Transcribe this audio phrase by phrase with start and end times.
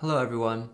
[0.00, 0.68] Hello, everyone.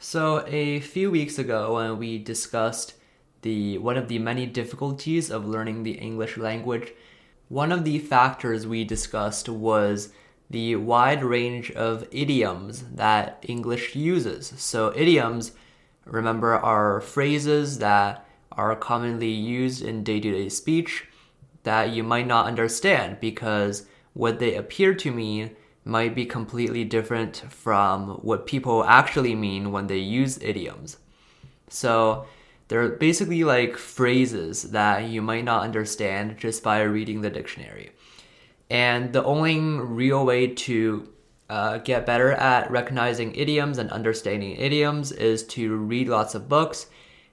[0.00, 2.94] So, a few weeks ago, when we discussed
[3.42, 6.94] the one of the many difficulties of learning the English language,
[7.48, 10.08] one of the factors we discussed was
[10.50, 14.52] the wide range of idioms that English uses.
[14.56, 15.52] So, idioms,
[16.04, 21.04] remember, are phrases that are commonly used in day to day speech
[21.62, 25.54] that you might not understand because what they appear to mean
[25.88, 30.98] might be completely different from what people actually mean when they use idioms.
[31.68, 32.26] So
[32.68, 37.92] they're basically like phrases that you might not understand just by reading the dictionary.
[38.70, 41.08] And the only real way to
[41.48, 46.86] uh, get better at recognizing idioms and understanding idioms is to read lots of books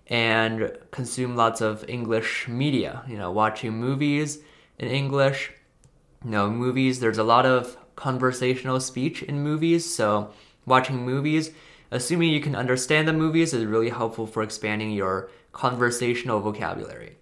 [0.07, 4.39] and consume lots of English media, you know, watching movies
[4.79, 5.51] in English.
[6.23, 9.93] You know, movies, there's a lot of conversational speech in movies.
[9.93, 10.31] So,
[10.65, 11.51] watching movies,
[11.91, 17.17] assuming you can understand the movies, is really helpful for expanding your conversational vocabulary.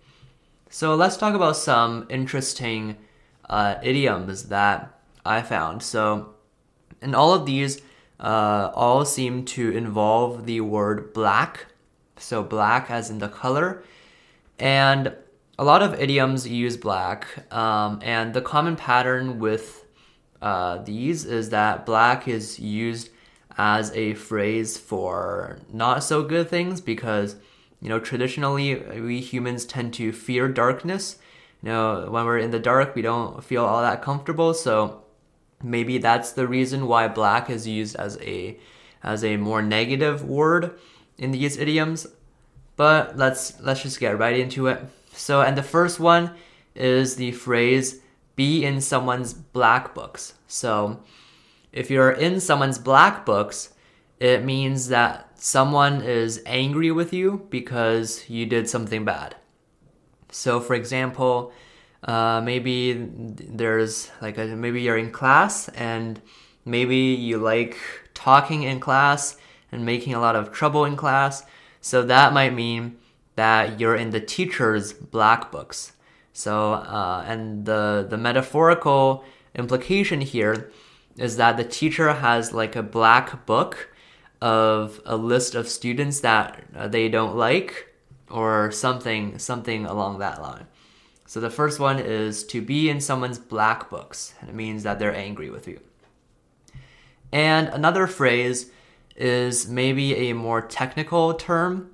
[0.69, 2.97] So, let's talk about some interesting
[3.49, 5.83] uh, idioms that I found.
[5.83, 6.33] So,
[7.01, 7.81] and all of these
[8.19, 11.67] uh, all seem to involve the word black.
[12.17, 13.83] So, black as in the color.
[14.59, 15.13] And
[15.59, 17.27] a lot of idioms use black.
[17.53, 19.82] Um, and the common pattern with
[20.43, 23.09] uh, these is that black is used
[23.57, 27.37] as a phrase for not so good things because
[27.79, 31.17] you know traditionally we humans tend to fear darkness.
[31.61, 34.53] You know when we're in the dark we don't feel all that comfortable.
[34.53, 35.03] So
[35.63, 38.59] maybe that's the reason why black is used as a
[39.01, 40.77] as a more negative word
[41.17, 42.05] in these idioms.
[42.75, 44.81] But let's let's just get right into it.
[45.13, 46.31] So and the first one
[46.75, 48.01] is the phrase
[48.35, 50.33] be in someone's black books.
[50.47, 51.03] So
[51.71, 53.73] if you're in someone's black books,
[54.19, 59.35] it means that someone is angry with you because you did something bad.
[60.29, 61.51] So, for example,
[62.03, 66.21] uh, maybe there's like a, maybe you're in class and
[66.65, 67.77] maybe you like
[68.13, 69.37] talking in class
[69.71, 71.43] and making a lot of trouble in class.
[71.81, 72.97] So that might mean
[73.35, 75.93] that you're in the teacher's black books.
[76.33, 79.23] So, uh, and the, the metaphorical
[79.55, 80.71] implication here
[81.17, 83.89] is that the teacher has like a black book
[84.41, 87.93] of a list of students that uh, they don't like
[88.29, 90.65] or something something along that line.
[91.27, 94.99] So the first one is to be in someone's black books, and it means that
[94.99, 95.79] they're angry with you.
[97.31, 98.69] And another phrase
[99.15, 101.91] is maybe a more technical term,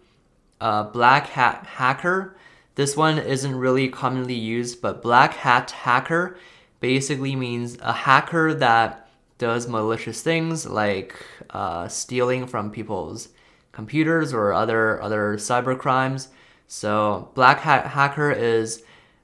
[0.60, 2.36] uh, black hat hacker.
[2.80, 6.38] This one isn't really commonly used, but black hat hacker
[6.80, 11.14] basically means a hacker that does malicious things like
[11.50, 13.28] uh, stealing from people's
[13.74, 16.30] computers or other other cyber crimes.
[16.70, 18.82] So black hat hacker is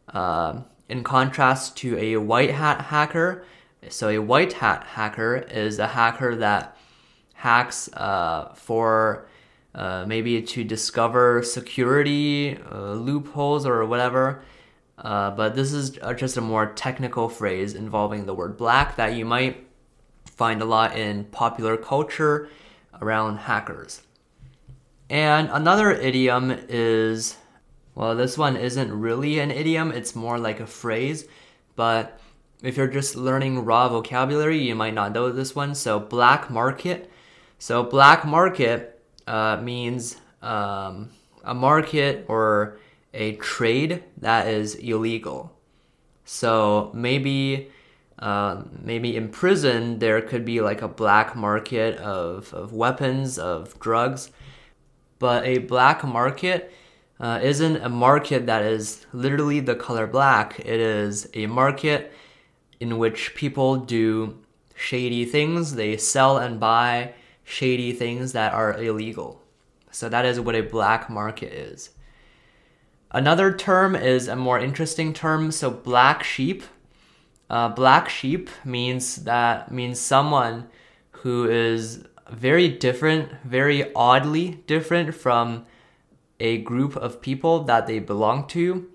[0.09, 3.45] uh, in contrast to a white hat hacker.
[3.87, 6.77] So a white hat hacker is a hacker that
[7.35, 9.29] hacks uh, for
[9.75, 14.41] uh, maybe to discover security uh, loopholes or whatever.
[14.97, 19.13] Uh, but this is uh, just a more technical phrase involving the word black that
[19.13, 19.67] you might
[20.25, 22.49] find a lot in popular culture
[23.01, 24.01] around hackers.
[25.09, 27.35] And another idiom is
[27.95, 31.27] well, this one isn't really an idiom, it's more like a phrase.
[31.75, 32.19] But
[32.61, 35.75] if you're just learning raw vocabulary, you might not know this one.
[35.75, 37.09] So, black market.
[37.57, 38.94] So, black market
[39.27, 41.09] uh, means um,
[41.43, 42.77] a market or
[43.13, 45.51] a trade that is illegal.
[46.25, 47.71] So maybe
[48.19, 53.77] uh, maybe in prison there could be like a black market of, of weapons of
[53.79, 54.31] drugs,
[55.19, 56.71] but a black market
[57.19, 60.59] uh, isn't a market that is literally the color black.
[60.59, 62.13] It is a market
[62.79, 64.37] in which people do
[64.75, 65.75] shady things.
[65.75, 67.13] They sell and buy
[67.45, 69.41] shady things that are illegal.
[69.91, 71.91] So that is what a black market is.
[73.11, 75.51] Another term is a more interesting term.
[75.51, 76.63] So black sheep.
[77.49, 80.67] Uh, black sheep means that means someone
[81.11, 85.65] who is very different, very oddly different from
[86.39, 88.89] a group of people that they belong to.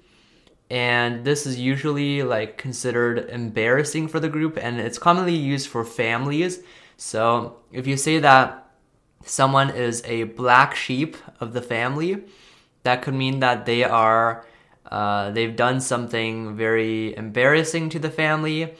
[0.68, 5.84] And this is usually like considered embarrassing for the group and it's commonly used for
[5.84, 6.60] families
[7.00, 8.68] so if you say that
[9.24, 12.24] someone is a black sheep of the family,
[12.82, 14.44] that could mean that they are
[14.84, 18.74] uh, they've done something very embarrassing to the family,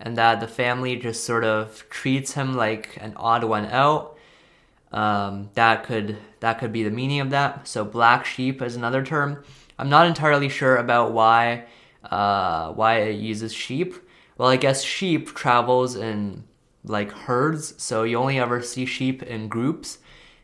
[0.00, 4.18] and that the family just sort of treats him like an odd one out.
[4.90, 7.68] Um, that could that could be the meaning of that.
[7.68, 9.44] So black sheep is another term.
[9.78, 11.66] I'm not entirely sure about why
[12.02, 13.94] uh, why it uses sheep.
[14.36, 16.49] Well, I guess sheep travels in
[16.84, 19.98] like herds, so you only ever see sheep in groups.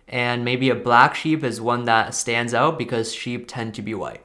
[0.08, 3.94] And maybe a black sheep is one that stands out because sheep tend to be
[3.94, 4.24] white.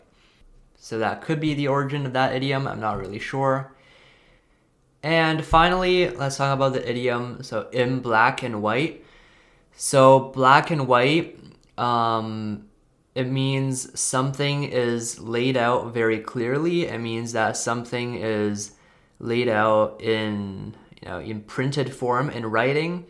[0.75, 2.67] So that could be the origin of that idiom.
[2.67, 3.73] I'm not really sure.
[5.03, 7.43] And finally, let's talk about the idiom.
[7.43, 9.03] So in black and white.
[9.73, 11.39] So black and white,
[11.77, 12.67] um,
[13.15, 16.85] it means something is laid out very clearly.
[16.85, 18.73] It means that something is
[19.19, 23.05] laid out in you know in printed form in writing.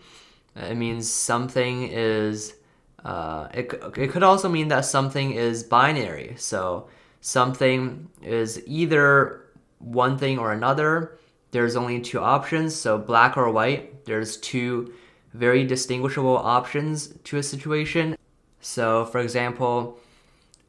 [0.55, 2.55] It means something is.
[3.03, 6.35] Uh, it, it could also mean that something is binary.
[6.38, 6.88] So
[7.19, 9.45] something is either
[9.79, 11.17] one thing or another.
[11.51, 14.05] There's only two options, so black or white.
[14.05, 14.93] There's two
[15.33, 18.17] very distinguishable options to a situation.
[18.59, 19.99] So, for example,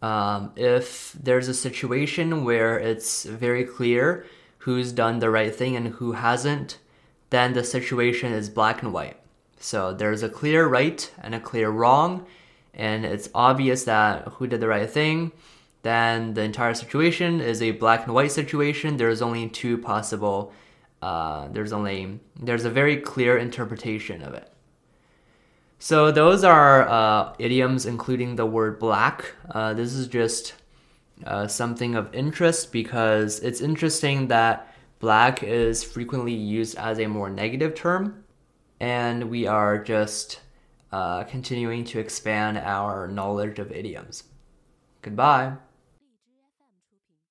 [0.00, 4.26] um, if there's a situation where it's very clear
[4.58, 6.78] who's done the right thing and who hasn't,
[7.32, 9.17] then the situation is black and white.
[9.58, 12.26] So there's a clear right and a clear wrong,
[12.75, 15.32] and it's obvious that who did the right thing,
[15.82, 18.96] then the entire situation is a black and white situation.
[18.96, 20.52] There's only two possible.
[21.00, 24.49] Uh, there's only there's a very clear interpretation of it.
[25.79, 29.34] So those are uh, idioms, including the word black.
[29.50, 30.55] Uh, this is just
[31.26, 34.71] uh, something of interest because it's interesting that
[35.02, 38.22] black is frequently used as a more negative term,
[38.78, 40.40] and we are just
[40.93, 44.22] uh, continuing to expand our knowledge of idioms.
[45.02, 45.54] Goodbye.